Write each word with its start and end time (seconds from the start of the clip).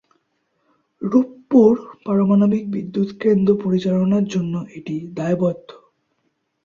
রূপপুর 1.01 1.71
পারমাণবিক 2.05 2.63
বিদ্যুৎকেন্দ্র 2.69 3.51
পরিচালনার 3.63 4.25
জন্য 4.25 4.53
এটি 4.77 4.95
দায়বদ্ধ। 5.13 5.69